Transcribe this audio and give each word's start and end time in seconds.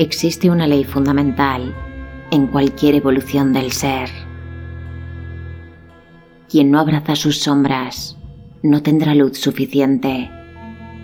Existe 0.00 0.48
una 0.48 0.66
ley 0.66 0.84
fundamental 0.84 1.74
en 2.30 2.46
cualquier 2.46 2.94
evolución 2.94 3.52
del 3.52 3.70
ser. 3.70 4.08
Quien 6.48 6.70
no 6.70 6.80
abraza 6.80 7.14
sus 7.14 7.42
sombras 7.42 8.16
no 8.62 8.82
tendrá 8.82 9.14
luz 9.14 9.36
suficiente 9.38 10.30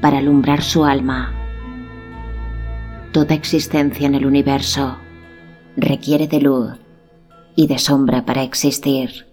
para 0.01 0.17
alumbrar 0.17 0.63
su 0.63 0.87
alma. 0.87 1.35
Toda 3.13 3.35
existencia 3.35 4.07
en 4.07 4.15
el 4.15 4.25
universo 4.25 4.97
requiere 5.77 6.27
de 6.27 6.41
luz 6.41 6.73
y 7.55 7.67
de 7.67 7.79
sombra 7.79 8.25
para 8.25 8.45
existir. 8.45 9.27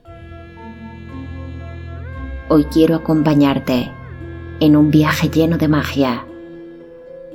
Hoy 2.49 2.65
quiero 2.65 2.95
acompañarte 2.95 3.89
en 4.59 4.75
un 4.75 4.91
viaje 4.91 5.29
lleno 5.29 5.57
de 5.57 5.69
magia, 5.69 6.25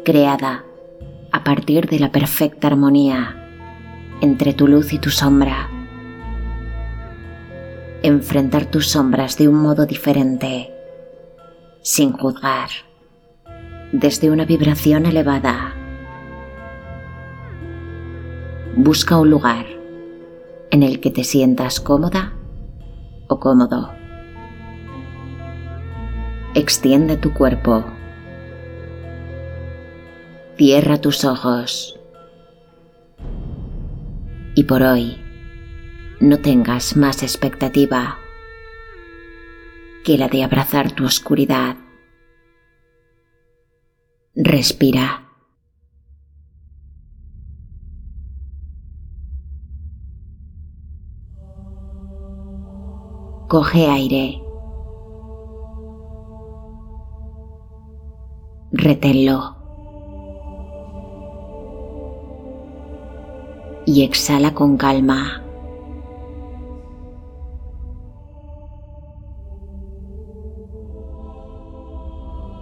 creada 0.05 0.67
a 1.33 1.45
partir 1.45 1.89
de 1.89 1.99
la 1.99 2.11
perfecta 2.11 2.69
armonía 2.69 3.39
entre 4.21 4.53
tu 4.53 4.67
luz 4.67 4.93
y 4.93 4.99
tu 4.99 5.11
sombra. 5.11 5.69
Enfrentar 8.03 8.67
tus 8.67 8.89
sombras 8.89 9.37
de 9.37 9.49
un 9.49 9.57
modo 9.57 9.87
diferente, 9.87 10.73
sin 11.83 12.13
juzgar, 12.13 12.69
desde 13.93 14.31
una 14.31 14.45
vibración 14.45 15.07
elevada. 15.07 15.75
Busca 18.77 19.19
un 19.19 19.31
lugar 19.31 19.67
en 20.71 20.83
el 20.83 21.01
que 21.01 21.11
te 21.11 21.25
sientas 21.25 21.81
cómoda 21.81 22.33
o 23.29 23.41
cómodo. 23.41 23.93
Extiende 26.55 27.17
tu 27.17 27.33
cuerpo. 27.33 27.85
Cierra 30.59 31.01
tus 31.01 31.25
ojos. 31.25 32.01
Y 34.57 34.65
por 34.65 34.83
hoy, 34.83 35.17
no 36.19 36.41
tengas 36.41 36.97
más 36.97 37.23
expectativa 37.23 38.19
que 40.05 40.19
la 40.19 40.27
de 40.27 40.43
abrazar 40.43 40.91
tu 40.91 41.05
oscuridad. 41.05 41.77
Respira. 44.35 45.29
Coge 53.49 53.87
aire. 53.87 54.43
Reténlo. 58.73 59.58
Y 63.89 64.03
exhala 64.03 64.53
con 64.53 64.77
calma. 64.77 65.43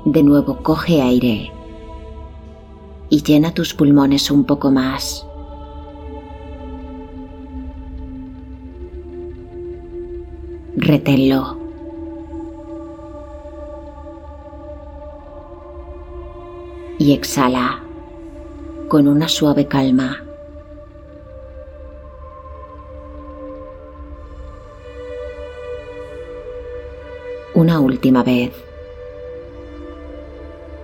De 0.05 0.23
nuevo 0.23 0.63
coge 0.63 1.03
aire 1.03 1.51
y 3.11 3.23
llena 3.25 3.53
tus 3.53 3.75
pulmones 3.75 4.31
un 4.31 4.45
poco 4.45 4.71
más. 4.71 5.27
Reténlo. 10.77 11.59
Y 17.01 17.13
exhala 17.13 17.83
con 18.87 19.09
una 19.09 19.27
suave 19.27 19.67
calma. 19.67 20.26
Una 27.57 27.81
última 27.81 28.23
vez. 28.23 28.53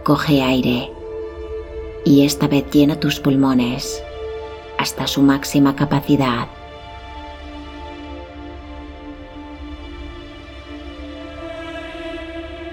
Coge 0.05 0.41
aire 0.41 0.91
y 2.03 2.25
esta 2.25 2.49
vez 2.49 2.65
llena 2.71 2.99
tus 2.99 3.21
pulmones 3.21 4.03
hasta 4.79 5.07
su 5.07 5.21
máxima 5.21 5.77
capacidad. 5.77 6.49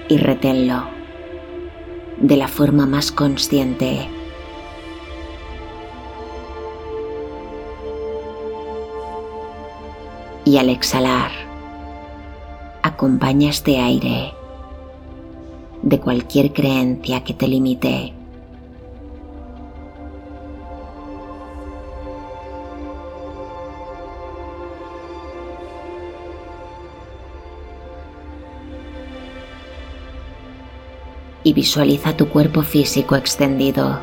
Y 0.08 0.16
reténlo 0.16 0.84
de 2.16 2.38
la 2.38 2.48
forma 2.48 2.86
más 2.86 3.12
consciente. 3.12 4.08
Y 10.46 10.56
al 10.56 10.70
exhalar, 10.70 11.39
acompaña 13.00 13.48
este 13.48 13.78
aire 13.78 14.34
de 15.80 15.98
cualquier 15.98 16.52
creencia 16.52 17.24
que 17.24 17.32
te 17.32 17.48
limite. 17.48 18.12
y 31.42 31.54
visualiza 31.54 32.14
tu 32.14 32.28
cuerpo 32.28 32.60
físico 32.62 33.16
extendido. 33.16 33.98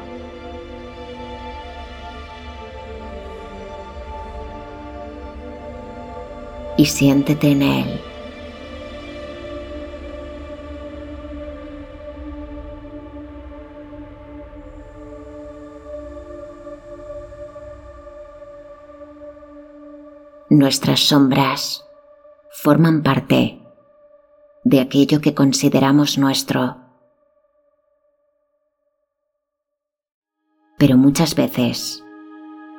Y 6.78 6.86
siéntete 6.86 7.52
en 7.52 7.62
él. 7.62 8.02
Nuestras 20.50 21.02
sombras 21.02 21.85
forman 22.50 23.03
parte 23.03 23.62
de 24.63 24.80
aquello 24.80 25.19
que 25.19 25.35
consideramos 25.35 26.18
nuestro. 26.18 26.78
Pero 30.78 30.96
muchas 30.96 31.36
veces 31.36 32.02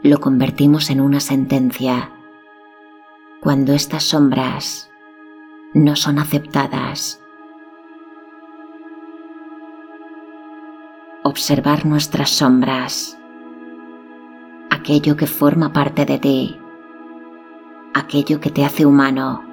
lo 0.02 0.18
convertimos 0.18 0.88
en 0.88 1.02
una 1.02 1.20
sentencia 1.20 2.10
cuando 3.42 3.74
estas 3.74 4.04
sombras 4.04 4.90
no 5.74 5.94
son 5.94 6.18
aceptadas. 6.18 7.22
Observar 11.22 11.84
nuestras 11.84 12.30
sombras, 12.30 13.18
aquello 14.70 15.18
que 15.18 15.26
forma 15.26 15.74
parte 15.74 16.06
de 16.06 16.18
ti, 16.18 16.58
aquello 17.94 18.40
que 18.40 18.50
te 18.50 18.64
hace 18.64 18.86
humano, 18.86 19.44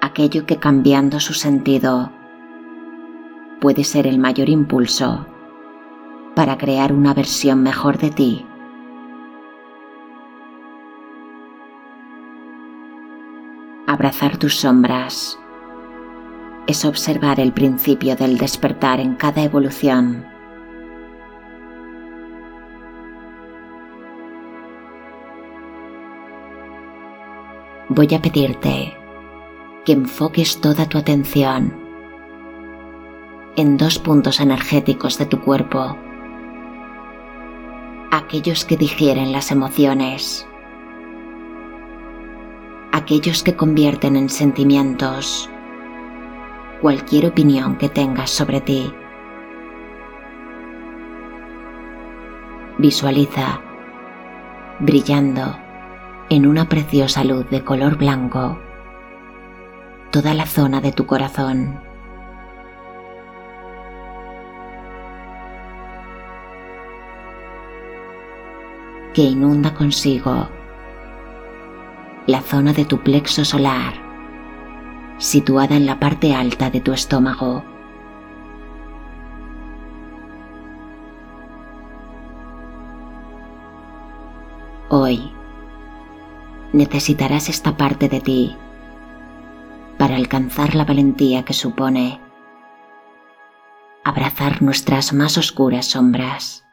aquello 0.00 0.46
que 0.46 0.56
cambiando 0.56 1.20
su 1.20 1.34
sentido 1.34 2.12
puede 3.60 3.84
ser 3.84 4.06
el 4.06 4.18
mayor 4.18 4.48
impulso 4.48 5.26
para 6.34 6.56
crear 6.56 6.92
una 6.92 7.14
versión 7.14 7.62
mejor 7.62 7.98
de 7.98 8.10
ti. 8.10 8.46
Abrazar 13.88 14.36
tus 14.36 14.54
sombras 14.54 15.38
es 16.68 16.84
observar 16.84 17.40
el 17.40 17.52
principio 17.52 18.14
del 18.14 18.36
despertar 18.36 19.00
en 19.00 19.14
cada 19.16 19.42
evolución. 19.42 20.27
Voy 27.88 28.14
a 28.14 28.20
pedirte 28.20 28.94
que 29.84 29.92
enfoques 29.92 30.60
toda 30.60 30.86
tu 30.86 30.98
atención 30.98 31.74
en 33.56 33.76
dos 33.76 33.98
puntos 33.98 34.40
energéticos 34.40 35.18
de 35.18 35.26
tu 35.26 35.40
cuerpo, 35.40 35.96
aquellos 38.10 38.64
que 38.64 38.76
digieren 38.76 39.32
las 39.32 39.50
emociones, 39.50 40.46
aquellos 42.92 43.42
que 43.42 43.56
convierten 43.56 44.16
en 44.16 44.28
sentimientos 44.28 45.50
cualquier 46.80 47.26
opinión 47.26 47.76
que 47.76 47.88
tengas 47.88 48.30
sobre 48.30 48.60
ti. 48.60 48.92
Visualiza 52.78 53.60
brillando 54.78 55.67
en 56.30 56.46
una 56.46 56.68
preciosa 56.68 57.24
luz 57.24 57.48
de 57.48 57.64
color 57.64 57.96
blanco 57.96 58.58
toda 60.10 60.34
la 60.34 60.46
zona 60.46 60.80
de 60.80 60.92
tu 60.92 61.06
corazón. 61.06 61.80
que 69.14 69.24
inunda 69.24 69.74
consigo 69.74 70.48
la 72.26 72.40
zona 72.40 72.72
de 72.72 72.84
tu 72.84 72.98
plexo 72.98 73.44
solar, 73.44 73.94
situada 75.16 75.74
en 75.74 75.86
la 75.86 75.98
parte 75.98 76.34
alta 76.36 76.70
de 76.70 76.80
tu 76.80 76.92
estómago. 76.92 77.64
Hoy 84.88 85.32
necesitarás 86.72 87.48
esta 87.48 87.76
parte 87.76 88.08
de 88.08 88.20
ti 88.20 88.56
para 89.98 90.16
alcanzar 90.16 90.74
la 90.74 90.84
valentía 90.84 91.44
que 91.44 91.54
supone 91.54 92.20
abrazar 94.04 94.62
nuestras 94.62 95.12
más 95.12 95.36
oscuras 95.38 95.86
sombras 95.86 96.64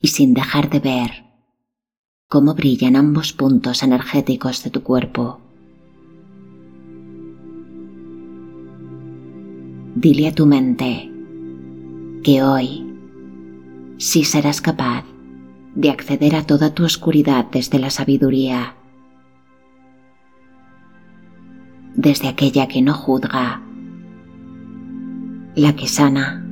y 0.00 0.08
sin 0.08 0.34
dejar 0.34 0.70
de 0.70 0.80
ver 0.80 1.24
cómo 2.28 2.54
brillan 2.54 2.96
ambos 2.96 3.32
puntos 3.32 3.82
energéticos 3.82 4.62
de 4.62 4.70
tu 4.70 4.82
cuerpo. 4.82 5.40
Dile 9.94 10.28
a 10.28 10.34
tu 10.34 10.44
mente 10.46 11.10
que 12.22 12.42
hoy 12.42 12.84
sí 13.98 14.24
serás 14.24 14.60
capaz 14.60 15.04
de 15.74 15.90
acceder 15.90 16.36
a 16.36 16.46
toda 16.46 16.74
tu 16.74 16.84
oscuridad 16.84 17.46
desde 17.50 17.78
la 17.78 17.90
sabiduría, 17.90 18.74
desde 21.94 22.28
aquella 22.28 22.68
que 22.68 22.82
no 22.82 22.94
juzga, 22.94 23.60
la 25.56 25.74
que 25.74 25.88
sana, 25.88 26.44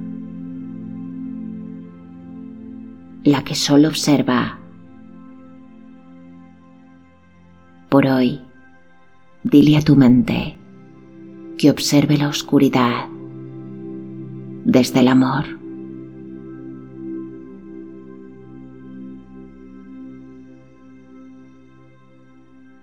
la 3.25 3.45
que 3.45 3.55
solo 3.55 3.89
observa. 3.89 4.59
Por 7.89 8.07
hoy, 8.07 8.41
dile 9.45 9.77
a 9.77 9.83
tu 9.83 9.97
mente 9.97 10.59
que 11.59 11.71
observe 11.71 12.17
la 12.17 12.29
oscuridad 12.29 13.07
desde 14.65 15.01
el 15.01 15.09
amor. 15.09 15.62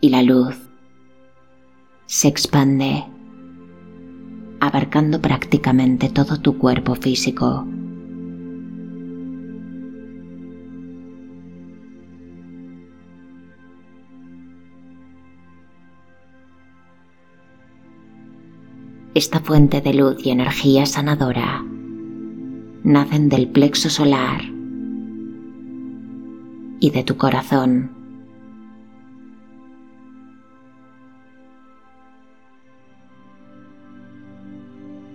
Y 0.02 0.10
la 0.10 0.22
luz 0.22 0.56
se 2.06 2.28
expande, 2.28 3.04
abarcando 4.60 5.22
prácticamente 5.22 6.10
todo 6.10 6.40
tu 6.40 6.58
cuerpo 6.58 6.96
físico. 6.96 7.68
Esta 19.14 19.40
fuente 19.42 19.82
de 19.82 19.94
luz 19.94 20.26
y 20.26 20.30
energía 20.30 20.86
sanadora 20.86 21.66
nacen 22.84 23.28
del 23.28 23.50
plexo 23.50 23.90
solar 23.90 24.42
y 26.80 26.90
de 26.92 27.04
tu 27.04 27.18
corazón. 27.18 27.99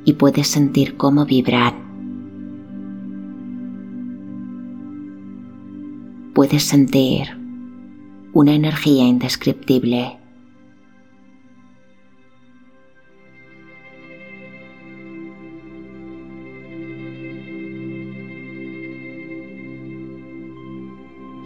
Y 0.04 0.14
puedes 0.14 0.48
sentir 0.48 0.96
cómo 0.96 1.24
vibrar. 1.24 1.74
Puedes 6.34 6.64
sentir 6.64 7.38
una 8.32 8.52
energía 8.54 9.04
indescriptible. 9.04 10.18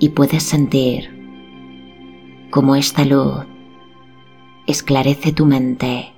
Y 0.01 0.11
puedes 0.11 0.45
sentir 0.45 1.11
cómo 2.51 2.77
esta 2.77 3.05
luz 3.05 3.45
esclarece 4.67 5.33
tu 5.33 5.45
mente 5.45 6.18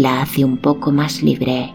la 0.00 0.22
hace 0.22 0.44
un 0.46 0.56
poco 0.56 0.92
más 0.92 1.22
libre. 1.22 1.74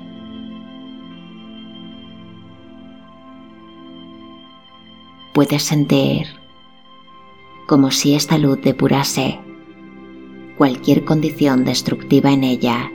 Puedes 5.34 5.62
sentir 5.62 6.26
como 7.68 7.92
si 7.92 8.16
esta 8.16 8.38
luz 8.38 8.62
depurase 8.62 9.40
cualquier 10.58 11.06
condición 11.06 11.66
destructiva 11.66 12.32
en 12.32 12.44
ella. 12.44 12.92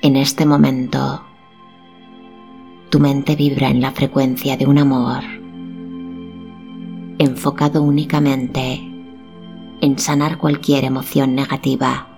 En 0.00 0.16
este 0.16 0.46
momento, 0.46 1.22
tu 2.90 2.98
mente 2.98 3.36
vibra 3.36 3.68
en 3.68 3.80
la 3.80 3.92
frecuencia 3.92 4.56
de 4.56 4.66
un 4.66 4.78
amor 4.78 5.41
enfocado 7.24 7.82
únicamente 7.82 8.80
en 9.80 9.98
sanar 9.98 10.38
cualquier 10.38 10.84
emoción 10.84 11.34
negativa. 11.34 12.08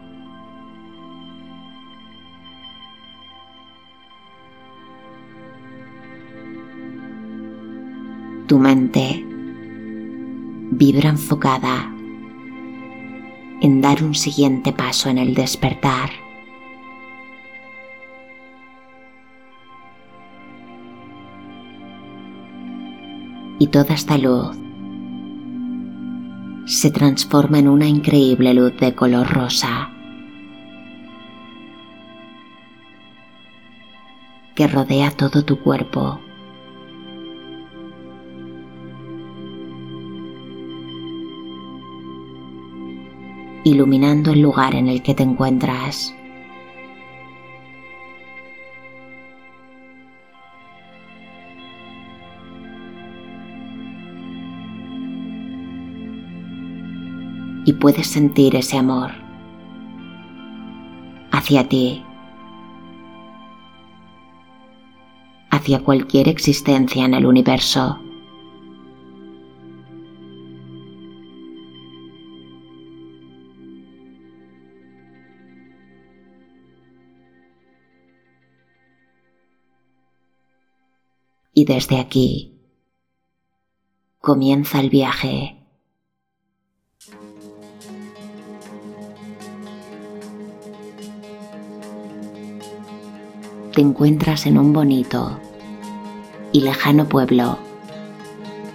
Tu 8.47 8.59
mente 8.59 9.25
vibra 10.71 11.11
enfocada 11.11 11.91
en 13.61 13.81
dar 13.81 14.03
un 14.03 14.15
siguiente 14.15 14.73
paso 14.73 15.09
en 15.09 15.19
el 15.19 15.35
despertar. 15.35 16.11
Y 23.58 23.69
toda 23.69 23.94
esta 23.94 24.19
luz 24.19 24.64
se 26.67 26.91
transforma 26.91 27.59
en 27.59 27.69
una 27.69 27.87
increíble 27.87 28.55
luz 28.55 28.77
de 28.79 28.94
color 28.94 29.29
rosa 29.29 29.91
que 34.55 34.67
rodea 34.67 35.11
todo 35.11 35.44
tu 35.44 35.59
cuerpo. 35.61 36.21
iluminando 43.65 44.33
el 44.33 44.41
lugar 44.41 44.75
en 44.75 44.89
el 44.89 45.03
que 45.03 45.15
te 45.15 45.23
encuentras. 45.23 46.15
Y 57.65 57.73
puedes 57.75 58.06
sentir 58.06 58.56
ese 58.56 58.77
amor 58.77 59.11
hacia 61.33 61.69
ti, 61.69 62.05
hacia 65.51 65.83
cualquier 65.83 66.29
existencia 66.29 67.05
en 67.05 67.15
el 67.15 67.27
universo. 67.27 68.01
Y 81.56 81.65
desde 81.67 82.01
aquí 82.01 82.59
comienza 84.19 84.81
el 84.81 84.91
viaje 84.91 85.64
te 93.74 93.81
encuentras 93.81 94.46
en 94.46 94.56
un 94.56 94.72
bonito 94.72 95.40
y 96.52 96.60
lejano 96.60 97.08
pueblo 97.08 97.58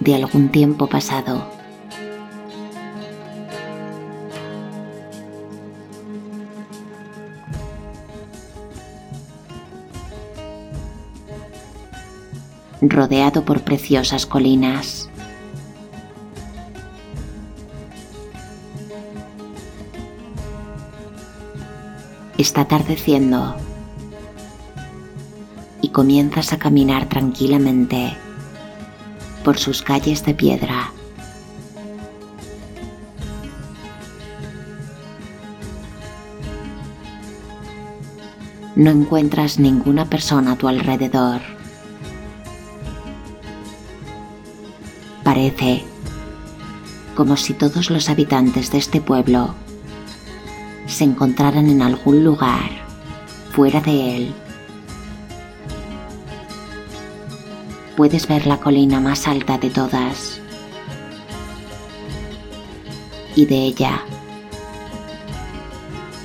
de 0.00 0.14
algún 0.14 0.50
tiempo 0.50 0.86
pasado. 0.86 1.58
rodeado 12.82 13.44
por 13.44 13.60
preciosas 13.60 14.24
colinas. 14.24 15.10
Está 22.38 22.62
atardeciendo 22.62 23.69
comienzas 25.92 26.52
a 26.52 26.58
caminar 26.58 27.08
tranquilamente 27.08 28.16
por 29.44 29.58
sus 29.58 29.82
calles 29.82 30.24
de 30.24 30.34
piedra. 30.34 30.92
No 38.76 38.90
encuentras 38.90 39.58
ninguna 39.58 40.06
persona 40.06 40.52
a 40.52 40.56
tu 40.56 40.68
alrededor. 40.68 41.40
Parece 45.24 45.84
como 47.14 47.36
si 47.36 47.52
todos 47.52 47.90
los 47.90 48.08
habitantes 48.08 48.70
de 48.70 48.78
este 48.78 49.00
pueblo 49.00 49.54
se 50.86 51.04
encontraran 51.04 51.68
en 51.68 51.82
algún 51.82 52.24
lugar 52.24 52.70
fuera 53.52 53.80
de 53.80 54.16
él. 54.16 54.34
Puedes 57.96 58.26
ver 58.28 58.46
la 58.46 58.58
colina 58.58 59.00
más 59.00 59.28
alta 59.28 59.58
de 59.58 59.70
todas 59.70 60.40
y 63.36 63.46
de 63.46 63.56
ella 63.56 64.02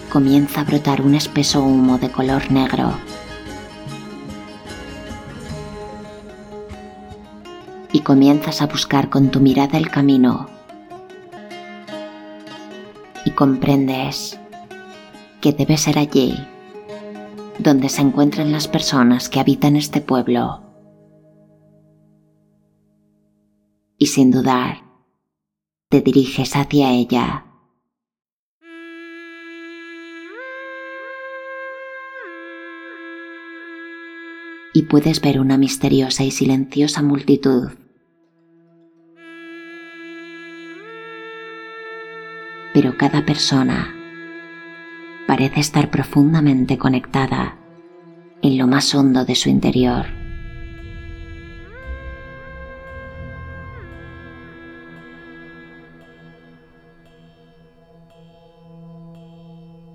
comienza 0.10 0.62
a 0.62 0.64
brotar 0.64 1.02
un 1.02 1.16
espeso 1.16 1.62
humo 1.62 1.98
de 1.98 2.10
color 2.10 2.52
negro. 2.52 2.94
Y 7.92 8.00
comienzas 8.00 8.62
a 8.62 8.68
buscar 8.68 9.10
con 9.10 9.30
tu 9.30 9.40
mirada 9.40 9.78
el 9.78 9.90
camino. 9.90 10.48
Y 13.26 13.32
comprendes 13.32 14.40
que 15.42 15.52
debe 15.52 15.78
ser 15.78 16.00
allí 16.00 16.38
donde 17.60 17.90
se 17.90 18.02
encuentran 18.02 18.52
las 18.52 18.68
personas 18.68 19.30
que 19.30 19.40
habitan 19.40 19.76
este 19.76 20.02
pueblo. 20.02 20.65
Y 23.98 24.08
sin 24.08 24.32
dudar, 24.32 24.84
te 25.90 26.02
diriges 26.02 26.56
hacia 26.56 26.92
ella. 26.92 27.46
y 34.76 34.82
puedes 34.82 35.22
ver 35.22 35.40
una 35.40 35.58
misteriosa 35.58 36.26
y 36.26 36.32
silenciosa 36.32 37.02
multitud. 37.02 37.70
Pero 42.74 42.98
cada 42.98 43.26
persona 43.26 43.96
parece 45.28 45.62
estar 45.62 45.90
profundamente 45.90 46.78
conectada 46.78 47.58
en 48.42 48.58
lo 48.58 48.68
más 48.68 48.94
hondo 48.94 49.24
de 49.24 49.36
su 49.36 49.48
interior. 49.48 50.08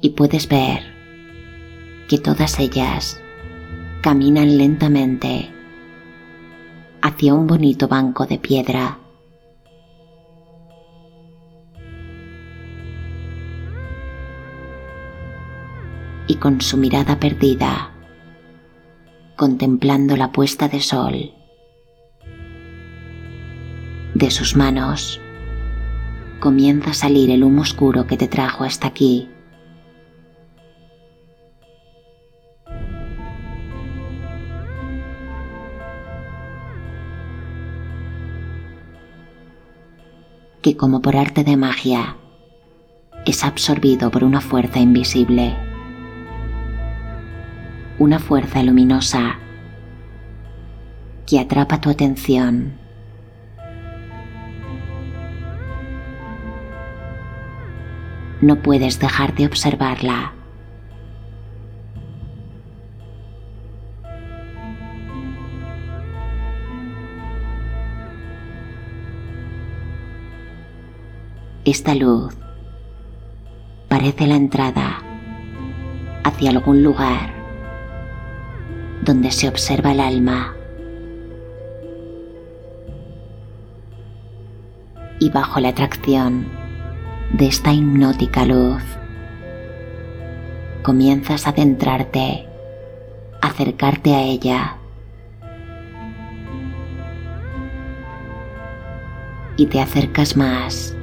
Y 0.01 0.11
puedes 0.11 0.49
ver 0.49 0.83
que 2.09 2.19
todas 2.19 2.59
ellas 2.59 3.21
caminan 4.01 4.57
lentamente 4.57 5.51
hacia 7.03 7.35
un 7.35 7.47
bonito 7.47 7.87
banco 7.87 8.27
de 8.27 8.39
piedra. 8.39 8.99
Y 16.27 16.37
con 16.37 16.61
su 16.61 16.77
mirada 16.77 17.19
perdida, 17.19 17.91
contemplando 19.37 20.17
la 20.17 20.33
puesta 20.33 20.69
de 20.69 20.81
sol, 20.81 21.33
de 24.15 24.31
sus 24.31 24.57
manos 24.57 25.21
comienza 26.41 26.91
a 26.91 26.95
salir 26.95 27.31
el 27.31 27.45
humo 27.45 27.63
oscuro 27.63 28.07
que 28.07 28.17
te 28.17 28.29
trajo 28.29 28.65
hasta 28.65 28.89
aquí. 28.89 29.29
Que 40.63 40.77
como 40.77 41.01
por 41.01 41.17
arte 41.17 41.43
de 41.43 41.57
magia 41.57 42.17
es 43.25 43.45
absorbido 43.45 44.11
por 44.11 44.25
una 44.25 44.41
fuerza 44.41 44.79
invisible, 44.79 45.57
una 47.99 48.19
fuerza 48.19 48.63
luminosa 48.63 49.39
que 51.27 51.39
atrapa 51.39 51.81
tu 51.81 51.91
atención. 51.91 52.73
No 58.41 58.57
puedes 58.63 58.99
dejar 58.99 59.35
de 59.35 59.47
observarla. 59.47 60.33
Esta 71.71 71.95
luz 71.95 72.37
parece 73.89 74.27
la 74.27 74.35
entrada 74.35 75.05
hacia 76.25 76.51
algún 76.51 76.83
lugar 76.83 77.33
donde 79.05 79.31
se 79.31 79.47
observa 79.47 79.93
el 79.93 80.01
alma. 80.01 80.57
Y 85.21 85.31
bajo 85.31 85.61
la 85.61 85.69
atracción 85.69 86.49
de 87.35 87.47
esta 87.47 87.73
hipnótica 87.73 88.45
luz, 88.47 88.83
comienzas 90.83 91.47
a 91.47 91.51
adentrarte, 91.51 92.49
acercarte 93.43 94.17
a 94.17 94.23
ella. 94.23 94.77
Y 99.57 99.67
te 99.67 99.81
acercas 99.81 100.37
más 100.37 100.97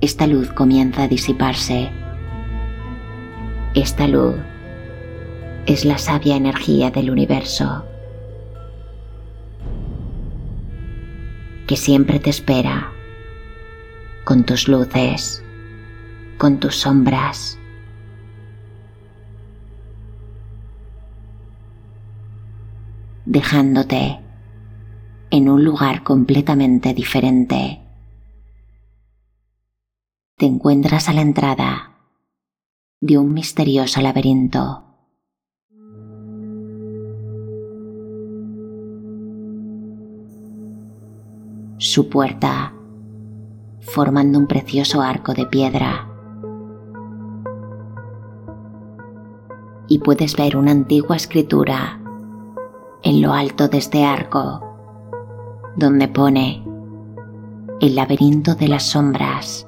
esta 0.00 0.26
luz 0.26 0.50
comienza 0.52 1.02
a 1.02 1.08
disiparse. 1.08 1.90
Esta 3.74 4.08
luz 4.08 4.36
es 5.66 5.84
la 5.84 5.98
sabia 5.98 6.36
energía 6.36 6.90
del 6.90 7.10
universo 7.10 7.84
que 11.66 11.76
siempre 11.76 12.18
te 12.18 12.30
espera 12.30 12.90
con 14.24 14.44
tus 14.44 14.68
luces, 14.68 15.42
con 16.38 16.58
tus 16.58 16.76
sombras. 16.76 17.56
dejándote 23.26 24.18
en 25.30 25.48
un 25.48 25.62
lugar 25.62 26.02
completamente 26.02 26.94
diferente 26.94 27.80
te 30.40 30.46
encuentras 30.46 31.10
a 31.10 31.12
la 31.12 31.20
entrada 31.20 31.98
de 33.02 33.18
un 33.18 33.34
misterioso 33.34 34.00
laberinto. 34.00 34.84
Su 41.76 42.08
puerta 42.08 42.72
formando 43.80 44.38
un 44.38 44.46
precioso 44.46 45.02
arco 45.02 45.34
de 45.34 45.44
piedra. 45.44 46.08
Y 49.88 49.98
puedes 49.98 50.36
ver 50.36 50.56
una 50.56 50.70
antigua 50.70 51.16
escritura 51.16 52.00
en 53.02 53.20
lo 53.20 53.34
alto 53.34 53.68
de 53.68 53.76
este 53.76 54.06
arco, 54.06 54.62
donde 55.76 56.08
pone 56.08 56.64
el 57.82 57.94
laberinto 57.94 58.54
de 58.54 58.68
las 58.68 58.84
sombras. 58.84 59.66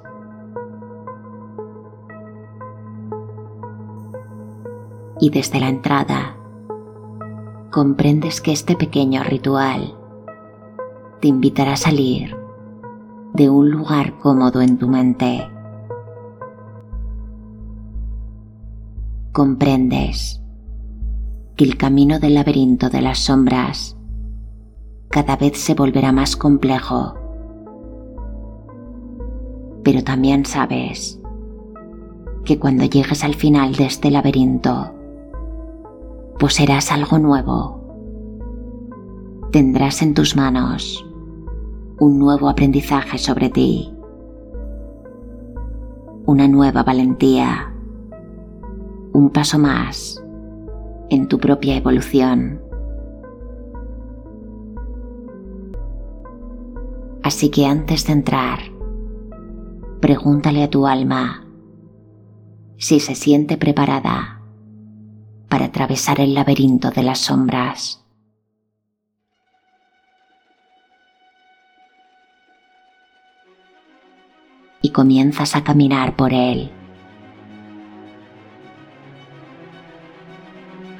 Y 5.23 5.31
desde 5.31 5.61
la 5.61 5.69
entrada 5.69 6.37
comprendes 7.71 8.41
que 8.41 8.51
este 8.51 8.75
pequeño 8.75 9.23
ritual 9.23 9.97
te 11.21 11.29
invitará 11.29 11.75
a 11.75 11.77
salir 11.77 12.37
de 13.33 13.49
un 13.49 13.71
lugar 13.71 14.19
cómodo 14.19 14.61
en 14.61 14.79
tu 14.79 14.89
mente. 14.89 15.49
Comprendes 19.31 20.43
que 21.55 21.63
el 21.67 21.77
camino 21.77 22.19
del 22.19 22.35
laberinto 22.35 22.91
de 22.91 23.03
las 23.03 23.21
sombras 23.21 23.97
cada 25.09 25.37
vez 25.37 25.57
se 25.57 25.75
volverá 25.75 26.11
más 26.11 26.35
complejo 26.35 27.15
Pero 29.85 30.03
también 30.03 30.47
sabes 30.47 31.21
que 32.45 32.59
cuando 32.59 32.87
llegues 32.87 33.23
al 33.23 33.37
final 33.37 33.77
de 33.77 33.87
este 33.87 34.11
laberinto, 34.11 35.02
poseerás 36.39 36.93
algo 36.93 37.19
nuevo. 37.19 37.81
Tendrás 39.53 40.03
en 40.03 40.15
tus 40.15 40.37
manos 40.37 41.07
un 41.99 42.19
nuevo 42.19 42.49
aprendizaje 42.49 43.19
sobre 43.19 43.49
ti, 43.49 43.95
una 46.27 46.49
nueva 46.49 46.83
valentía, 46.83 47.73
un 49.13 49.31
paso 49.31 49.59
más 49.59 50.23
en 51.11 51.29
tu 51.29 51.39
propia 51.39 51.77
evolución. 51.77 52.61
Así 57.23 57.51
que 57.51 57.67
antes 57.67 58.07
de 58.07 58.15
entrar, 58.15 58.59
pregúntale 60.01 60.65
a 60.65 60.71
tu 60.71 60.87
alma 60.87 61.47
si 62.79 62.99
se 62.99 63.15
siente 63.15 63.57
preparada 63.57 64.42
para 65.53 65.67
atravesar 65.67 66.19
el 66.19 66.33
laberinto 66.33 66.91
de 66.91 67.03
las 67.03 67.19
sombras. 67.19 68.03
Y 74.81 74.93
comienzas 74.93 75.55
a 75.55 75.63
caminar 75.63 76.17
por 76.17 76.33
él. 76.33 76.71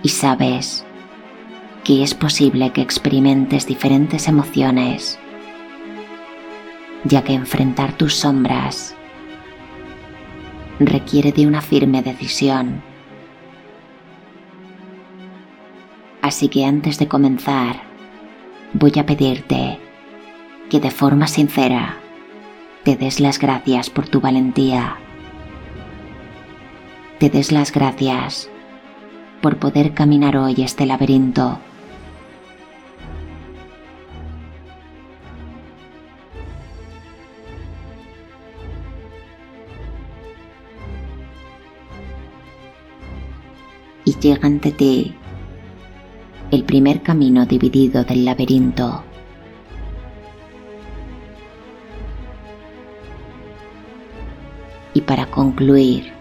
Y 0.03 0.11
sabes 0.11 0.85
que 1.83 2.03
es 2.03 2.13
posible 2.13 2.75
que 2.75 2.83
experimentes 2.83 3.67
diferentes 3.67 4.29
emociones, 4.29 5.19
ya 7.05 7.25
que 7.25 7.33
enfrentar 7.33 7.97
tus 7.97 8.17
sombras 8.17 8.95
requiere 10.79 11.33
de 11.33 11.47
una 11.47 11.63
firme 11.63 12.03
decisión 12.03 12.92
Así 16.33 16.49
que 16.49 16.65
antes 16.65 16.99
de 16.99 17.09
comenzar, 17.09 17.83
voy 18.73 18.91
a 18.99 19.05
pedirte 19.05 19.79
que 20.71 20.81
de 20.81 20.91
forma 20.91 21.27
sincera 21.27 21.99
te 22.85 22.97
des 22.97 23.21
las 23.21 23.39
gracias 23.39 23.91
por 23.91 24.09
tu 24.09 24.19
valentía. 24.23 24.97
Te 27.19 27.29
des 27.29 27.53
las 27.53 27.71
gracias 27.71 28.49
por 29.43 29.59
poder 29.59 29.93
caminar 29.93 30.39
hoy 30.39 30.55
este 30.63 30.87
laberinto. 30.87 31.59
Y 44.07 44.15
llega 44.19 44.47
ante 44.47 44.73
ti 44.73 45.15
el 46.53 46.65
primer 46.65 47.01
camino 47.01 47.47
dividido 47.47 48.05
del 48.05 48.27
laberinto. 48.27 49.03
Y 54.93 55.01
para 55.01 55.25
concluir, 55.31 56.13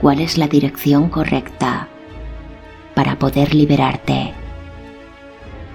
¿cuál 0.00 0.20
es 0.20 0.36
la 0.36 0.48
dirección 0.48 1.08
correcta 1.08 1.86
para 2.96 3.16
poder 3.16 3.54
liberarte? 3.54 4.34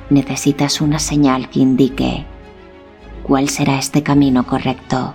Necesitas 0.09 0.81
una 0.81 0.99
señal 0.99 1.49
que 1.49 1.61
indique 1.61 2.25
cuál 3.23 3.47
será 3.47 3.79
este 3.79 4.03
camino 4.03 4.45
correcto. 4.45 5.13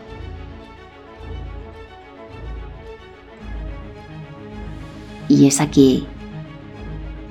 Y 5.29 5.47
es 5.47 5.61
aquí 5.61 6.07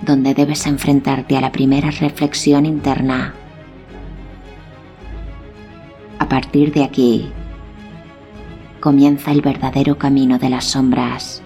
donde 0.10 0.34
debes 0.34 0.65
enfrentarte 0.65 1.38
a 1.38 1.41
la 1.41 1.52
primera 1.52 1.91
reflexión 1.91 2.65
interna. 2.65 3.36
A 6.17 6.28
partir 6.28 6.74
de 6.74 6.84
aquí, 6.84 7.32
comienza 8.80 9.32
el 9.32 9.41
verdadero 9.41 10.00
camino 10.00 10.39
de 10.39 10.50
las 10.50 10.65
sombras. 10.65 11.43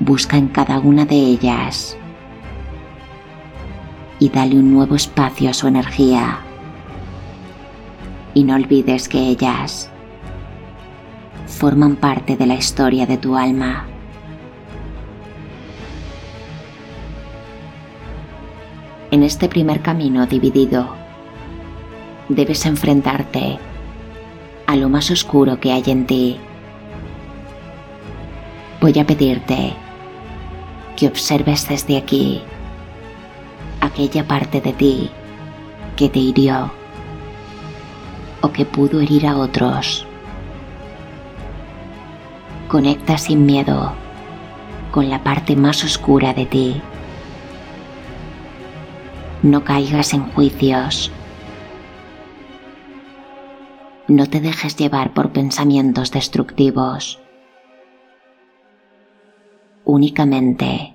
Busca 0.00 0.36
en 0.36 0.48
cada 0.48 0.80
una 0.80 1.04
de 1.04 1.14
ellas 1.14 1.96
y 4.18 4.30
dale 4.30 4.56
un 4.56 4.72
nuevo 4.74 4.96
espacio 4.96 5.50
a 5.50 5.54
su 5.54 5.68
energía. 5.68 6.40
Y 8.34 8.42
no 8.42 8.56
olvides 8.56 9.08
que 9.08 9.28
ellas 9.28 9.88
forman 11.46 11.94
parte 11.94 12.36
de 12.36 12.46
la 12.46 12.54
historia 12.54 13.06
de 13.06 13.16
tu 13.16 13.36
alma. 13.36 13.86
En 19.10 19.22
este 19.22 19.48
primer 19.48 19.80
camino 19.80 20.26
dividido, 20.26 20.88
debes 22.28 22.66
enfrentarte 22.66 23.58
a 24.66 24.76
lo 24.76 24.88
más 24.88 25.10
oscuro 25.10 25.58
que 25.60 25.72
hay 25.72 25.84
en 25.86 26.06
ti. 26.06 26.36
Voy 28.80 28.98
a 28.98 29.06
pedirte 29.06 29.72
que 30.96 31.08
observes 31.08 31.68
desde 31.68 31.96
aquí 31.96 32.42
aquella 33.80 34.26
parte 34.26 34.60
de 34.60 34.72
ti 34.72 35.10
que 35.96 36.08
te 36.08 36.18
hirió 36.18 36.70
o 38.42 38.52
que 38.52 38.64
pudo 38.64 39.00
herir 39.00 39.26
a 39.26 39.36
otros. 39.36 40.06
Conecta 42.68 43.16
sin 43.16 43.46
miedo 43.46 43.92
con 44.90 45.08
la 45.08 45.22
parte 45.22 45.56
más 45.56 45.82
oscura 45.82 46.34
de 46.34 46.44
ti 46.44 46.82
no 49.48 49.64
caigas 49.64 50.14
en 50.14 50.30
juicios. 50.32 51.10
No 54.06 54.26
te 54.26 54.40
dejes 54.40 54.76
llevar 54.76 55.12
por 55.14 55.32
pensamientos 55.32 56.10
destructivos. 56.10 57.20
Únicamente 59.84 60.94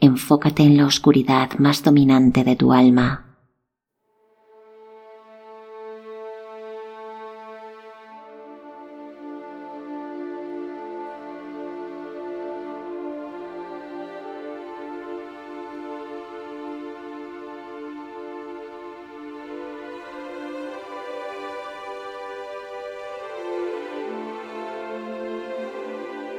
enfócate 0.00 0.62
en 0.62 0.76
la 0.76 0.86
oscuridad 0.86 1.50
más 1.58 1.82
dominante 1.82 2.44
de 2.44 2.56
tu 2.56 2.72
alma. 2.72 3.29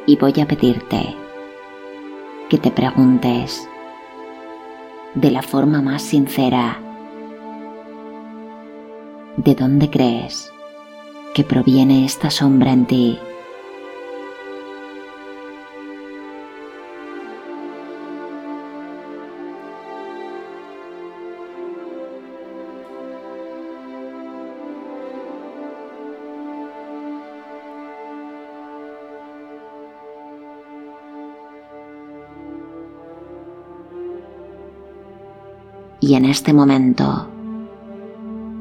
Y 0.06 0.18
voy 0.18 0.34
a 0.42 0.48
pedirte 0.48 1.16
que 2.50 2.58
te 2.58 2.72
preguntes 2.72 3.68
de 5.16 5.32
la 5.32 5.42
forma 5.42 5.82
más 5.82 6.02
sincera 6.02 6.80
de 9.38 9.56
dónde 9.56 9.90
crees 9.90 10.52
que 11.34 11.44
proviene 11.44 12.06
esta 12.06 12.30
sombra 12.30 12.74
en 12.74 12.86
ti. 12.86 13.20
Este 36.32 36.54
momento 36.54 37.28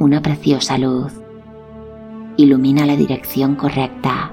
una 0.01 0.21
preciosa 0.21 0.77
luz 0.77 1.13
ilumina 2.37 2.85
la 2.85 2.97
dirección 2.97 3.55
correcta. 3.55 4.33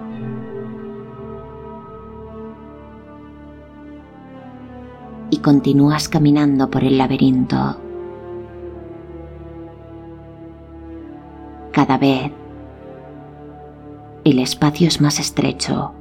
Y 5.30 5.38
continúas 5.38 6.10
caminando 6.10 6.72
por 6.72 6.84
el 6.84 6.98
laberinto. 6.98 7.78
Cada 11.74 12.00
vez 12.00 12.32
el 14.24 14.40
espacio 14.40 14.88
es 14.88 15.00
más 15.00 15.20
estrecho 15.20 15.94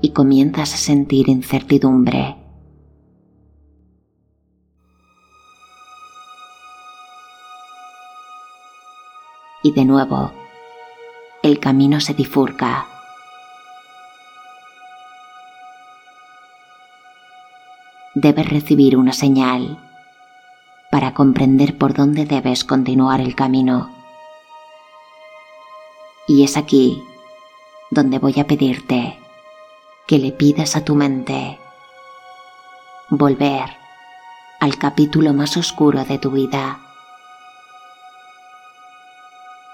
y 0.00 0.10
comienzas 0.10 0.74
a 0.74 0.76
sentir 0.76 1.28
incertidumbre. 1.28 2.39
Y 9.62 9.72
de 9.72 9.84
nuevo, 9.84 10.32
el 11.42 11.60
camino 11.60 12.00
se 12.00 12.14
bifurca. 12.14 12.86
Debes 18.14 18.48
recibir 18.48 18.96
una 18.96 19.12
señal 19.12 19.78
para 20.90 21.14
comprender 21.14 21.78
por 21.78 21.94
dónde 21.94 22.24
debes 22.24 22.64
continuar 22.64 23.20
el 23.20 23.34
camino. 23.34 23.90
Y 26.26 26.44
es 26.44 26.56
aquí 26.56 27.02
donde 27.90 28.18
voy 28.18 28.38
a 28.40 28.46
pedirte 28.46 29.18
que 30.06 30.18
le 30.18 30.32
pidas 30.32 30.76
a 30.76 30.84
tu 30.84 30.94
mente 30.94 31.58
volver 33.10 33.76
al 34.60 34.76
capítulo 34.78 35.32
más 35.32 35.56
oscuro 35.56 36.04
de 36.04 36.18
tu 36.18 36.30
vida. 36.30 36.89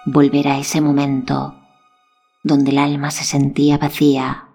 Volver 0.09 0.47
a 0.47 0.59
ese 0.59 0.81
momento 0.81 1.57
donde 2.45 2.71
el 2.71 2.79
alma 2.79 3.11
se 3.11 3.25
sentía 3.25 3.77
vacía, 3.77 4.51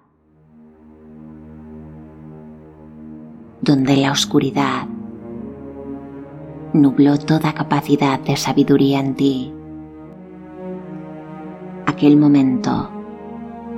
donde 3.59 3.97
la 3.97 4.13
oscuridad 4.13 4.87
nubló 6.71 7.19
toda 7.19 7.51
capacidad 7.51 8.17
de 8.21 8.37
sabiduría 8.37 9.01
en 9.01 9.15
ti. 9.15 9.53
Aquel 11.85 12.15
momento 12.15 12.89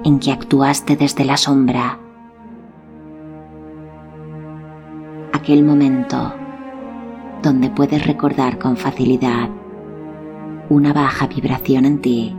en 0.03 0.19
que 0.19 0.31
actuaste 0.31 0.95
desde 0.95 1.25
la 1.25 1.37
sombra. 1.37 1.97
Aquel 5.33 5.63
momento 5.63 6.35
donde 7.41 7.71
puedes 7.71 8.05
recordar 8.05 8.59
con 8.59 8.77
facilidad 8.77 9.49
una 10.69 10.93
baja 10.93 11.27
vibración 11.27 11.85
en 11.85 12.01
ti. 12.01 12.35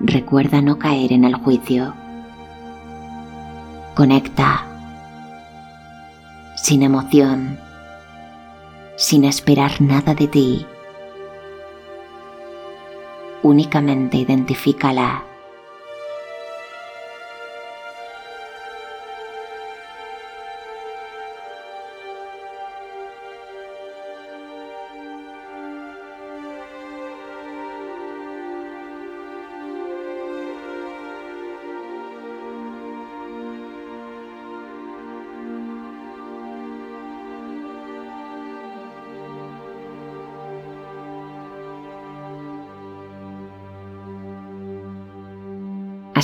Recuerda 0.00 0.62
no 0.62 0.78
caer 0.78 1.12
en 1.12 1.24
el 1.24 1.34
juicio. 1.34 1.94
Conecta 3.94 4.64
sin 6.56 6.82
emoción, 6.82 7.58
sin 8.96 9.24
esperar 9.24 9.80
nada 9.80 10.14
de 10.14 10.28
ti. 10.28 10.66
Únicamente 13.42 14.18
identifícala 14.18 15.24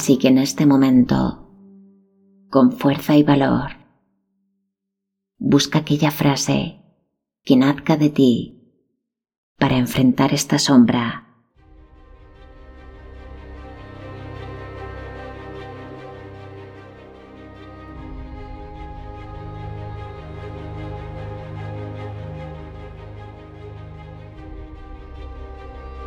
Así 0.04 0.18
que 0.18 0.28
en 0.28 0.36
este 0.36 0.66
momento, 0.66 1.48
con 2.50 2.72
fuerza 2.72 3.16
y 3.16 3.22
valor, 3.22 3.70
busca 5.38 5.78
aquella 5.78 6.10
frase 6.10 6.78
que 7.42 7.56
nazca 7.56 7.96
de 7.96 8.10
ti 8.10 8.82
para 9.58 9.78
enfrentar 9.78 10.34
esta 10.34 10.58
sombra. 10.58 11.26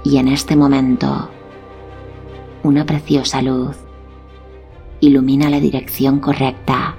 Y 0.03 0.17
en 0.17 0.27
este 0.27 0.55
momento, 0.55 1.31
una 2.61 2.85
preciosa 2.85 3.41
luz 3.41 3.86
ilumina 4.99 5.49
la 5.49 5.59
dirección 5.59 6.19
correcta 6.19 6.95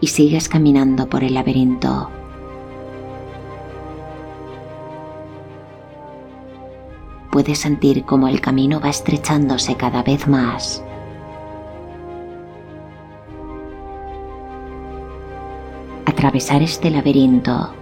y 0.00 0.08
sigues 0.08 0.48
caminando 0.48 1.08
por 1.08 1.24
el 1.24 1.34
laberinto. 1.34 2.10
Puedes 7.30 7.58
sentir 7.58 8.04
cómo 8.04 8.28
el 8.28 8.40
camino 8.40 8.80
va 8.80 8.88
estrechándose 8.88 9.74
cada 9.76 10.02
vez 10.02 10.26
más. 10.26 10.82
Atravesar 16.06 16.62
este 16.62 16.90
laberinto 16.90 17.74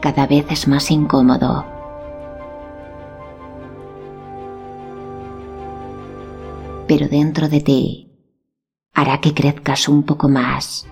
cada 0.00 0.26
vez 0.28 0.46
es 0.50 0.68
más 0.68 0.90
incómodo 0.92 1.75
pero 6.86 7.08
dentro 7.08 7.48
de 7.48 7.60
ti 7.60 8.10
hará 8.94 9.20
que 9.20 9.34
crezcas 9.34 9.88
un 9.88 10.04
poco 10.04 10.28
más. 10.28 10.86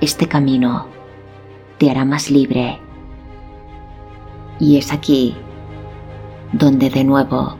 Este 0.00 0.28
camino 0.28 0.86
te 1.78 1.90
hará 1.90 2.04
más 2.04 2.30
libre. 2.30 2.78
Y 4.60 4.76
es 4.76 4.92
aquí 4.92 5.34
donde 6.52 6.90
de 6.90 7.04
nuevo 7.04 7.56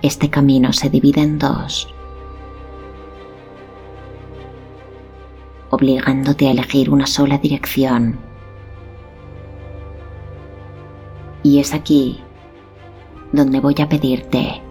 este 0.00 0.30
camino 0.30 0.72
se 0.72 0.88
divide 0.88 1.22
en 1.22 1.38
dos, 1.38 1.92
obligándote 5.70 6.46
a 6.46 6.52
elegir 6.52 6.88
una 6.88 7.06
sola 7.06 7.36
dirección. 7.38 8.18
Y 11.42 11.58
es 11.58 11.74
aquí 11.74 12.22
donde 13.32 13.60
voy 13.60 13.74
a 13.80 13.88
pedirte 13.88 14.62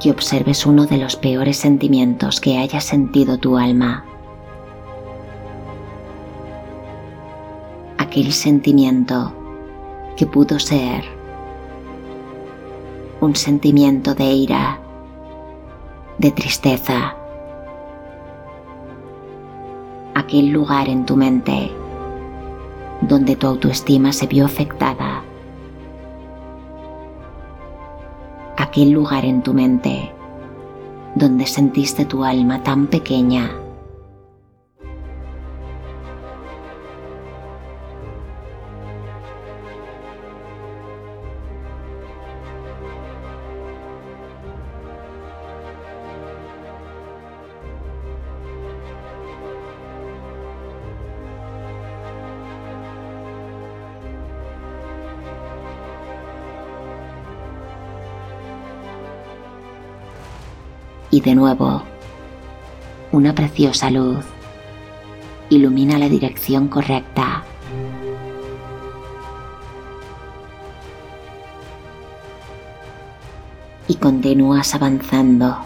que 0.00 0.10
observes 0.10 0.64
uno 0.66 0.86
de 0.86 0.96
los 0.98 1.16
peores 1.16 1.56
sentimientos 1.56 2.40
que 2.40 2.58
haya 2.58 2.80
sentido 2.80 3.38
tu 3.38 3.58
alma. 3.58 4.04
Aquel 7.98 8.32
sentimiento 8.32 9.32
que 10.16 10.26
pudo 10.26 10.58
ser 10.58 11.04
un 13.20 13.34
sentimiento 13.34 14.14
de 14.14 14.24
ira, 14.24 14.78
de 16.18 16.30
tristeza, 16.30 17.16
aquel 20.14 20.50
lugar 20.50 20.88
en 20.88 21.06
tu 21.06 21.16
mente 21.16 21.72
donde 23.00 23.36
tu 23.36 23.46
autoestima 23.46 24.12
se 24.12 24.26
vio 24.26 24.44
afectada 24.44 25.22
aquel 28.68 28.90
lugar 28.90 29.24
en 29.24 29.42
tu 29.42 29.54
mente 29.54 30.12
donde 31.14 31.46
sentiste 31.46 32.04
tu 32.04 32.22
alma 32.22 32.62
tan 32.62 32.86
pequeña 32.86 33.50
y 61.18 61.20
de 61.20 61.34
nuevo 61.34 61.82
una 63.10 63.34
preciosa 63.34 63.90
luz 63.90 64.24
ilumina 65.50 65.98
la 65.98 66.08
dirección 66.08 66.68
correcta. 66.68 67.42
Y 73.88 73.96
continúas 73.96 74.76
avanzando. 74.76 75.56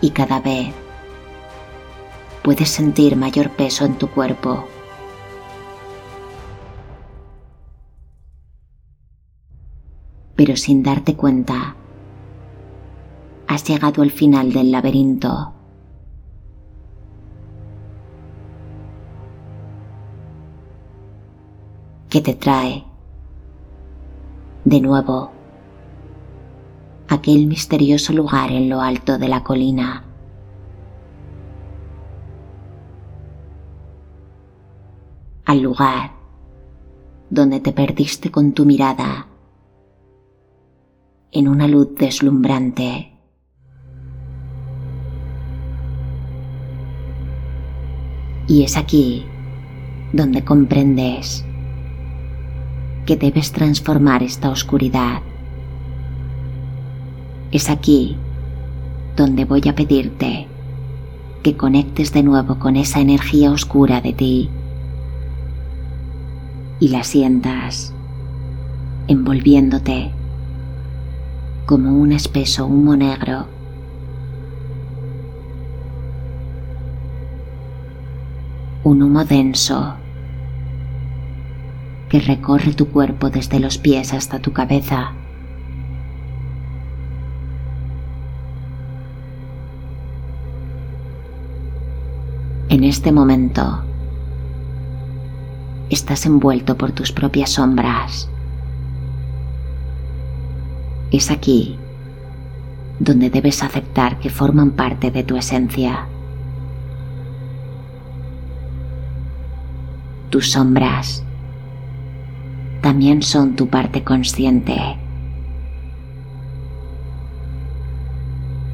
Y 0.00 0.10
cada 0.10 0.40
vez 0.40 0.74
puedes 2.42 2.70
sentir 2.70 3.14
mayor 3.14 3.50
peso 3.50 3.84
en 3.84 3.94
tu 3.94 4.10
cuerpo. 4.10 4.66
Sin 10.56 10.82
darte 10.82 11.14
cuenta, 11.14 11.76
has 13.46 13.64
llegado 13.64 14.02
al 14.02 14.10
final 14.10 14.52
del 14.52 14.70
laberinto. 14.70 15.52
que 22.08 22.20
te 22.22 22.34
trae 22.34 22.84
de 24.64 24.80
nuevo 24.80 25.32
aquel 27.08 27.46
misterioso 27.46 28.12
lugar 28.12 28.52
en 28.52 28.68
lo 28.68 28.80
alto 28.80 29.18
de 29.18 29.28
la 29.28 29.42
colina. 29.42 30.04
Al 35.44 35.60
lugar 35.60 36.12
donde 37.28 37.60
te 37.60 37.72
perdiste 37.72 38.30
con 38.30 38.52
tu 38.52 38.64
mirada 38.64 39.26
en 41.38 41.48
una 41.48 41.68
luz 41.68 41.94
deslumbrante. 41.98 43.12
Y 48.48 48.62
es 48.62 48.78
aquí 48.78 49.26
donde 50.14 50.44
comprendes 50.44 51.44
que 53.04 53.16
debes 53.16 53.52
transformar 53.52 54.22
esta 54.22 54.48
oscuridad. 54.48 55.20
Es 57.52 57.68
aquí 57.68 58.16
donde 59.14 59.44
voy 59.44 59.60
a 59.68 59.74
pedirte 59.74 60.46
que 61.42 61.54
conectes 61.54 62.14
de 62.14 62.22
nuevo 62.22 62.58
con 62.58 62.76
esa 62.76 63.00
energía 63.00 63.50
oscura 63.50 64.00
de 64.00 64.14
ti 64.14 64.48
y 66.80 66.88
la 66.88 67.04
sientas 67.04 67.92
envolviéndote 69.06 70.12
como 71.66 71.92
un 71.92 72.12
espeso 72.12 72.64
humo 72.64 72.94
negro. 72.94 73.48
Un 78.84 79.02
humo 79.02 79.24
denso 79.24 79.96
que 82.08 82.20
recorre 82.20 82.72
tu 82.72 82.88
cuerpo 82.88 83.30
desde 83.30 83.58
los 83.58 83.78
pies 83.78 84.14
hasta 84.14 84.38
tu 84.38 84.52
cabeza. 84.52 85.12
En 92.68 92.84
este 92.84 93.10
momento 93.10 93.82
estás 95.90 96.26
envuelto 96.26 96.76
por 96.76 96.92
tus 96.92 97.10
propias 97.10 97.50
sombras. 97.50 98.28
Es 101.16 101.30
aquí 101.30 101.78
donde 102.98 103.30
debes 103.30 103.62
aceptar 103.62 104.18
que 104.18 104.28
forman 104.28 104.72
parte 104.72 105.10
de 105.10 105.22
tu 105.24 105.38
esencia. 105.38 106.06
Tus 110.28 110.50
sombras 110.50 111.24
también 112.82 113.22
son 113.22 113.56
tu 113.56 113.66
parte 113.66 114.04
consciente. 114.04 114.76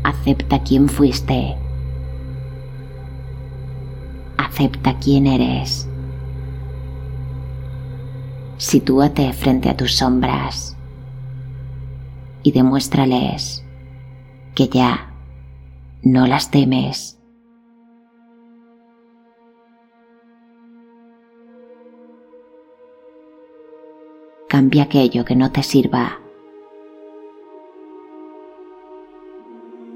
Acepta 0.03 0.65
quién 0.65 0.89
fuiste. 0.89 1.55
Acepta 4.37 4.99
quién 4.99 5.29
eres. 5.29 5.89
Sitúate 8.57 9.33
frente 9.33 9.71
a 9.71 9.77
tus 9.77 9.95
sombras 9.95 10.72
y 12.43 12.53
demuéstrales 12.53 13.65
que 14.55 14.69
ya 14.69 15.13
no 16.03 16.27
las 16.27 16.51
temes. 16.51 17.19
Cambia 24.49 24.83
aquello 24.83 25.25
que 25.25 25.35
no 25.35 25.51
te 25.51 25.63
sirva. 25.63 26.19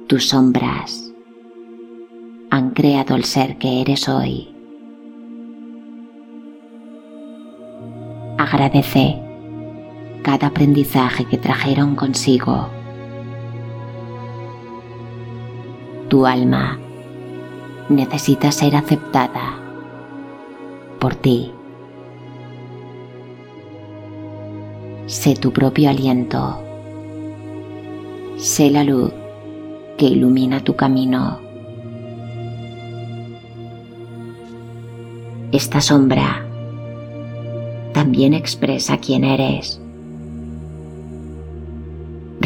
Tus 0.06 0.28
sombras 0.28 1.12
han 2.50 2.70
creado 2.70 3.16
el 3.16 3.24
ser 3.24 3.58
que 3.58 3.82
eres 3.82 4.08
hoy. 4.08 4.54
Agradece 8.38 9.25
cada 10.26 10.48
aprendizaje 10.48 11.24
que 11.24 11.38
trajeron 11.38 11.94
consigo. 11.94 12.68
Tu 16.08 16.26
alma 16.26 16.80
necesita 17.88 18.50
ser 18.50 18.74
aceptada 18.74 19.56
por 20.98 21.14
ti. 21.14 21.52
Sé 25.06 25.36
tu 25.36 25.52
propio 25.52 25.90
aliento. 25.90 26.60
Sé 28.36 28.68
la 28.72 28.82
luz 28.82 29.12
que 29.96 30.06
ilumina 30.06 30.58
tu 30.58 30.74
camino. 30.74 31.38
Esta 35.52 35.80
sombra 35.80 36.44
también 37.92 38.34
expresa 38.34 38.98
quién 38.98 39.22
eres. 39.22 39.85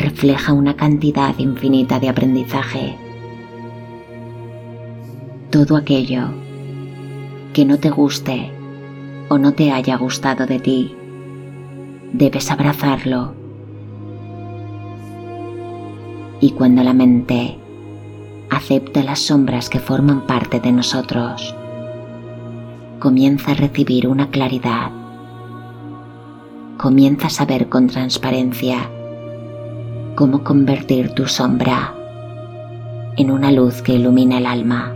Refleja 0.01 0.55
una 0.55 0.77
cantidad 0.77 1.37
infinita 1.37 2.01
de 2.01 2.09
aprendizaje. 2.09 2.97
Todo 5.51 5.77
aquello 5.77 6.23
que 7.53 7.67
no 7.67 7.79
te 7.79 7.91
guste 7.91 8.51
o 9.29 9.37
no 9.37 9.53
te 9.53 9.73
haya 9.73 9.99
gustado 9.99 10.47
de 10.47 10.59
ti 10.59 10.97
debes 12.15 12.51
abrazarlo. 12.51 13.35
Y 16.41 16.53
cuando 16.53 16.83
la 16.83 16.95
mente 16.95 17.59
acepta 18.49 19.03
las 19.03 19.19
sombras 19.19 19.69
que 19.69 19.81
forman 19.81 20.27
parte 20.27 20.61
de 20.61 20.73
nosotros, 20.73 21.55
comienza 23.01 23.51
a 23.51 23.55
recibir 23.55 24.09
una 24.09 24.31
claridad, 24.31 24.93
comienza 26.79 27.27
a 27.27 27.31
saber 27.31 27.69
con 27.69 27.89
transparencia 27.89 28.89
cómo 30.21 30.45
convertir 30.45 31.15
tu 31.15 31.27
sombra 31.27 31.95
en 33.17 33.31
una 33.31 33.51
luz 33.51 33.81
que 33.81 33.95
ilumina 33.95 34.37
el 34.37 34.45
alma. 34.45 34.95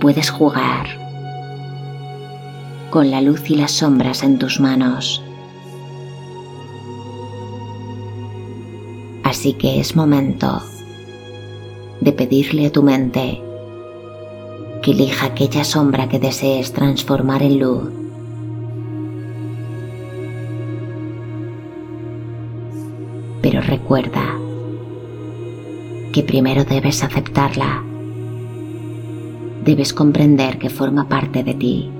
Puedes 0.00 0.30
jugar 0.30 0.88
con 2.90 3.12
la 3.12 3.20
luz 3.20 3.48
y 3.48 3.54
las 3.54 3.70
sombras 3.70 4.24
en 4.24 4.36
tus 4.36 4.58
manos. 4.58 5.22
Así 9.22 9.52
que 9.52 9.78
es 9.78 9.94
momento 9.94 10.60
de 12.00 12.10
pedirle 12.10 12.66
a 12.66 12.72
tu 12.72 12.82
mente 12.82 13.40
que 14.82 14.90
elija 14.90 15.26
aquella 15.26 15.62
sombra 15.62 16.08
que 16.08 16.18
desees 16.18 16.72
transformar 16.72 17.44
en 17.44 17.60
luz. 17.60 17.99
Recuerda 23.90 24.38
que 26.12 26.22
primero 26.22 26.64
debes 26.64 27.02
aceptarla. 27.02 27.82
Debes 29.64 29.92
comprender 29.92 30.60
que 30.60 30.70
forma 30.70 31.08
parte 31.08 31.42
de 31.42 31.54
ti. 31.54 31.90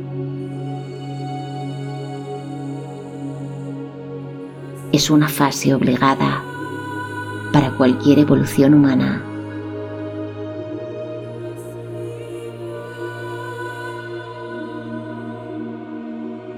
es 4.92 5.08
una 5.08 5.28
fase 5.28 5.72
obligada 5.72 6.42
para 7.52 7.70
cualquier 7.72 8.20
evolución 8.20 8.74
humana. 8.74 9.24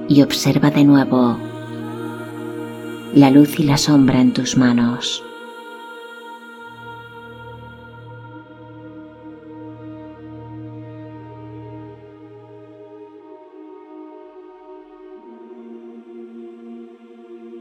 Y 0.08 0.22
observa 0.22 0.70
de 0.70 0.84
nuevo 0.84 1.51
la 3.14 3.30
luz 3.30 3.58
y 3.60 3.64
la 3.64 3.76
sombra 3.76 4.20
en 4.20 4.32
tus 4.32 4.56
manos. 4.56 5.22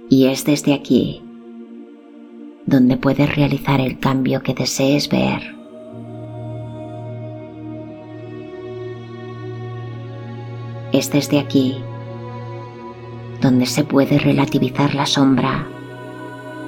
Y 0.10 0.28
es 0.28 0.46
desde 0.46 0.74
aquí 0.74 1.22
donde 2.66 2.96
puedes 2.96 3.36
realizar 3.36 3.82
el 3.82 4.00
cambio 4.00 4.44
que 4.44 4.54
desees 4.54 5.10
ver. 5.10 5.42
Es 10.94 11.12
desde 11.12 11.40
aquí 11.40 11.76
donde 13.52 13.66
se 13.66 13.84
puede 13.84 14.18
relativizar 14.18 14.96
la 14.96 15.06
sombra 15.06 15.68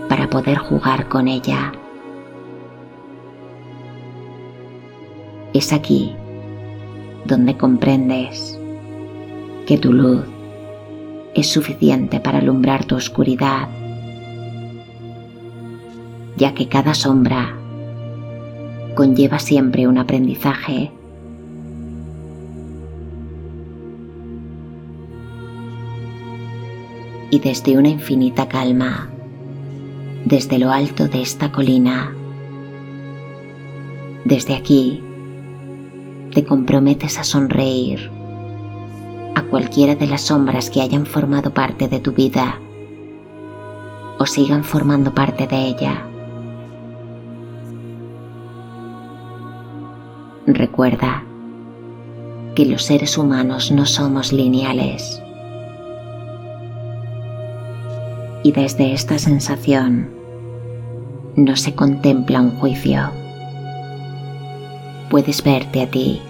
para 0.10 0.30
poder 0.30 0.58
jugar 0.58 1.08
con 1.08 1.30
ella. 1.30 1.72
Es 5.54 5.72
aquí 5.72 6.13
donde 7.24 7.56
comprendes 7.56 8.60
que 9.65 9.78
tu 9.78 9.93
luz 9.93 10.26
es 11.36 11.48
suficiente 11.48 12.19
para 12.19 12.39
alumbrar 12.39 12.84
tu 12.84 12.98
oscuridad, 12.98 13.69
ya 16.36 16.54
que 16.54 16.67
cada 16.67 16.93
sombra 16.93 17.56
conlleva 18.93 19.39
siempre 19.39 19.88
un 19.88 20.00
aprendizaje. 20.00 20.91
Y 27.34 27.39
desde 27.39 27.80
una 27.80 27.89
infinita 27.89 28.48
calma, 28.48 29.10
desde 30.24 30.60
lo 30.60 30.72
alto 30.72 31.08
de 31.08 31.24
esta 31.24 31.52
colina, 31.52 32.13
desde 34.24 34.54
aquí, 34.54 35.02
te 36.32 36.46
comprometes 36.46 37.17
a 37.17 37.24
sonreír 37.24 38.12
a 39.34 39.41
cualquiera 39.46 39.96
de 39.96 40.06
las 40.06 40.22
sombras 40.22 40.69
que 40.69 40.82
hayan 40.82 41.08
formado 41.08 41.52
parte 41.56 41.88
de 41.88 42.00
tu 42.00 42.12
vida 42.12 42.60
o 44.19 44.28
sigan 44.28 44.63
formando 44.63 45.15
parte 45.15 45.48
de 45.48 45.58
ella. 45.58 46.06
Recuerda 50.46 51.24
que 52.54 52.67
los 52.67 52.84
seres 52.84 53.17
humanos 53.17 53.72
no 53.72 53.88
somos 53.88 54.32
lineales. 54.32 55.22
Y 58.43 58.51
desde 58.51 58.93
esta 58.93 59.17
sensación 59.17 60.10
no 61.36 61.56
se 61.56 61.73
contempla 61.73 62.41
un 62.41 62.51
juicio. 62.51 63.10
Puedes 65.10 65.41
verte 65.43 65.82
a 65.82 65.89
ti 65.89 66.21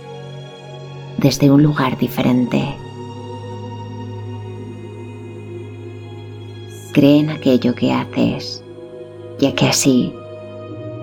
desde 1.18 1.50
un 1.50 1.64
lugar 1.64 1.98
diferente. 1.98 2.76
Cree 6.94 7.20
en 7.20 7.32
aquello 7.32 7.74
que 7.74 7.92
haces, 7.92 8.64
ya 9.40 9.56
que 9.56 9.68
así 9.68 10.14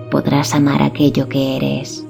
podrás 0.09 0.55
amar 0.55 0.81
aquello 0.81 1.27
que 1.27 1.57
eres. 1.57 2.05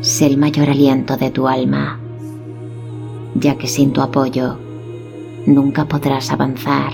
Sé 0.00 0.26
el 0.26 0.38
mayor 0.38 0.70
aliento 0.70 1.16
de 1.16 1.30
tu 1.30 1.48
alma, 1.48 1.98
ya 3.34 3.58
que 3.58 3.66
sin 3.66 3.92
tu 3.92 4.00
apoyo 4.00 4.56
nunca 5.46 5.84
podrás 5.86 6.30
avanzar. 6.30 6.92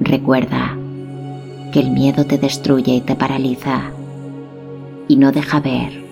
Recuerda 0.00 0.76
que 1.72 1.80
el 1.80 1.90
miedo 1.90 2.26
te 2.26 2.38
destruye 2.38 2.94
y 2.94 3.00
te 3.00 3.14
paraliza 3.14 3.92
y 5.08 5.16
no 5.16 5.32
deja 5.32 5.60
ver 5.60 6.04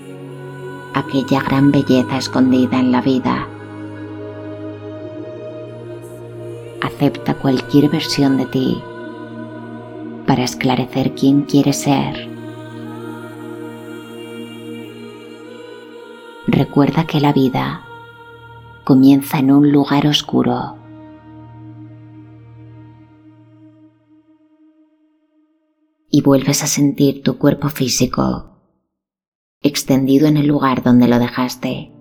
aquella 0.95 1.43
gran 1.43 1.71
belleza 1.71 2.19
escondida 2.19 2.79
en 2.79 2.93
la 2.93 3.01
vida. 3.01 3.47
Acepta 6.81 7.35
cualquier 7.35 7.89
versión 7.89 8.37
de 8.37 8.47
ti 8.47 8.83
para 10.27 10.45
esclarecer 10.45 11.15
quién 11.15 11.43
quieres 11.43 11.81
ser 11.81 12.29
recuerda 16.49 17.07
que 17.07 17.21
la 17.21 17.33
vida 17.33 17.83
comienza 18.89 19.39
en 19.39 19.51
un 19.51 19.71
lugar 19.71 20.07
oscuro. 20.07 20.79
Y 26.11 26.23
vuelves 26.23 26.65
a 26.65 26.67
sentir 26.67 27.23
tu 27.23 27.37
cuerpo 27.37 27.69
físico 27.69 28.47
extendido 29.61 30.27
en 30.27 30.39
el 30.39 30.47
lugar 30.47 30.83
donde 30.83 31.07
lo 31.07 31.19
dejaste. 31.19 31.93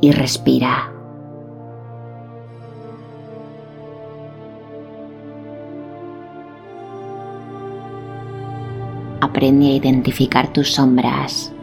Y 0.00 0.12
respira. 0.12 0.92
aprende 9.20 9.66
a 9.66 9.72
identificar 9.72 10.52
tus 10.52 10.74
sombras. 10.74 11.54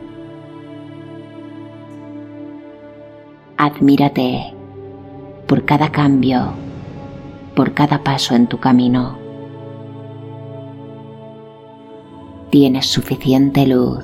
Admírate 3.63 4.55
por 5.47 5.65
cada 5.65 5.91
cambio, 5.91 6.53
por 7.55 7.75
cada 7.75 8.03
paso 8.03 8.33
en 8.33 8.47
tu 8.47 8.59
camino. 8.59 9.19
Tienes 12.49 12.87
suficiente 12.87 13.67
luz 13.67 14.03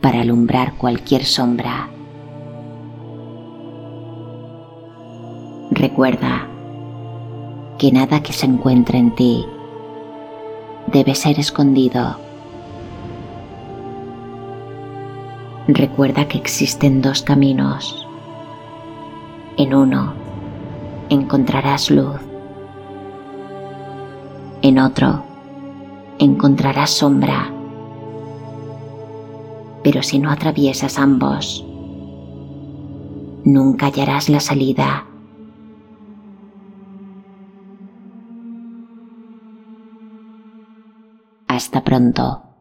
para 0.00 0.22
alumbrar 0.22 0.72
cualquier 0.78 1.26
sombra. 1.26 1.90
Recuerda 5.70 6.48
que 7.76 7.92
nada 7.92 8.22
que 8.22 8.32
se 8.32 8.46
encuentre 8.46 8.96
en 8.96 9.14
ti 9.14 9.44
debe 10.86 11.14
ser 11.14 11.38
escondido. 11.38 12.16
Recuerda 15.68 16.26
que 16.26 16.38
existen 16.38 17.02
dos 17.02 17.20
caminos. 17.20 18.03
En 19.56 19.72
uno 19.72 20.14
encontrarás 21.10 21.90
luz. 21.90 22.20
En 24.62 24.78
otro 24.78 25.22
encontrarás 26.18 26.90
sombra. 26.90 27.50
Pero 29.84 30.02
si 30.02 30.18
no 30.18 30.30
atraviesas 30.30 30.98
ambos, 30.98 31.64
nunca 33.44 33.86
hallarás 33.86 34.28
la 34.28 34.40
salida. 34.40 35.06
Hasta 41.46 41.84
pronto. 41.84 42.53